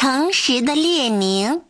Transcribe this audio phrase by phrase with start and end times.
[0.00, 1.60] 诚实的列宁。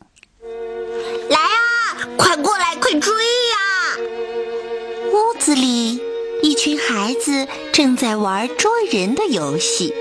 [1.30, 3.96] 来啊，快过来，快追呀！
[5.10, 5.98] 屋子里，
[6.42, 9.94] 一群孩子正在玩捉人的游戏。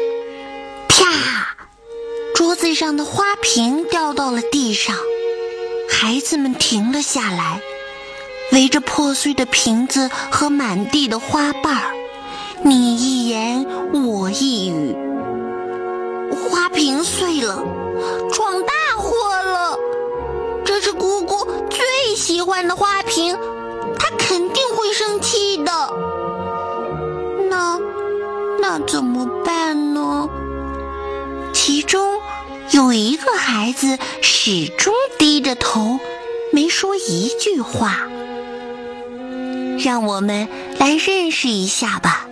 [0.89, 1.55] 啪！
[2.35, 4.93] 桌子上的花瓶掉到了地上，
[5.89, 7.61] 孩子们停了下来，
[8.51, 11.95] 围着破碎的瓶子和满地的花瓣儿，
[12.61, 14.93] 你一言我一语。
[16.49, 17.63] 花瓶碎了，
[28.69, 30.27] 那怎么办呢？
[31.53, 32.19] 其中
[32.71, 36.01] 有一个孩子始终低着头，
[36.51, 38.01] 没说一句话。
[39.79, 42.27] 让我们来认识一下吧。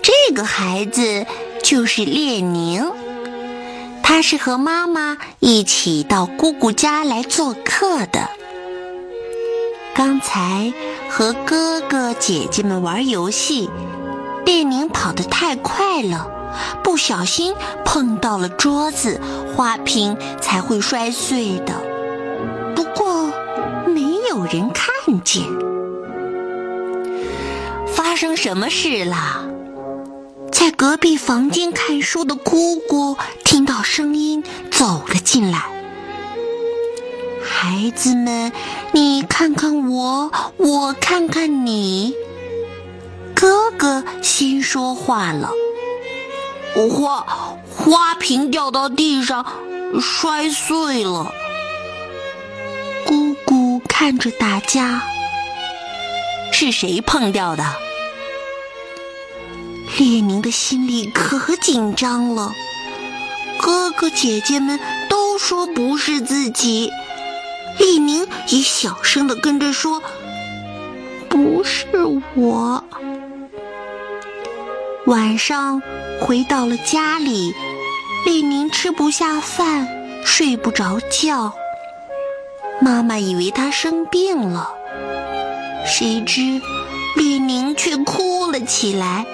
[0.00, 1.26] 这个孩子
[1.64, 2.92] 就是列宁，
[4.04, 8.30] 他是和妈妈一起到姑姑家来做客的。
[9.96, 10.72] 刚才
[11.08, 13.68] 和哥哥姐姐们玩游戏，
[14.50, 16.28] 列宁跑得太快了，
[16.82, 19.20] 不小心碰到了桌子，
[19.54, 21.72] 花瓶才会摔碎的。
[22.74, 23.30] 不过
[23.86, 25.44] 没有人看见。
[27.86, 29.44] 发生什么事了？
[30.50, 35.62] 在隔壁房间看书的姑姑听到声音走了进来。
[37.40, 38.50] 孩子们，
[38.90, 42.16] 你看看我，我看看你。
[43.80, 45.50] 哥先说话了
[46.90, 47.24] ：“花
[47.74, 49.46] 花瓶掉到地上，
[50.02, 51.32] 摔碎了。”
[53.08, 55.00] 姑姑看着大家，
[56.52, 57.64] 是谁碰掉的？
[59.98, 62.52] 列宁的心里可紧张了。
[63.58, 64.78] 哥哥姐姐们
[65.08, 66.92] 都说不是自己，
[67.78, 70.02] 列宁也小声的跟着说
[71.30, 71.86] ：“不是
[72.34, 72.84] 我。”
[75.10, 75.82] 晚上
[76.20, 77.52] 回到了家里，
[78.24, 79.88] 列宁吃不下饭，
[80.24, 81.52] 睡不着觉。
[82.80, 84.72] 妈妈以为他生病了，
[85.84, 86.62] 谁知
[87.16, 89.26] 列宁却哭了起来。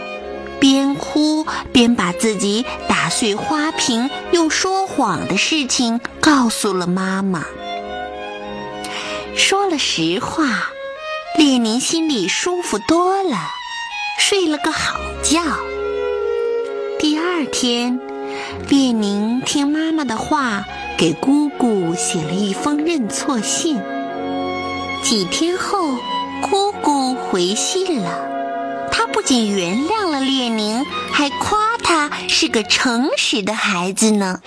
[0.58, 1.44] 边哭
[1.74, 7.44] 边把自己打碎花瓶又说谎的事情告诉了妈妈。
[9.36, 10.70] 说了实话，
[11.36, 13.36] 列宁心里舒服多了，
[14.18, 15.40] 睡了个好觉。
[16.98, 18.00] 第二天，
[18.68, 20.64] 列宁听妈妈的话，
[20.96, 23.78] 给姑姑写了一封认错信。
[25.02, 25.96] 几天后，
[26.42, 28.88] 姑姑回信了。
[28.90, 34.40] 她不仅原谅了列宁，还夸他是个诚实的孩子呢。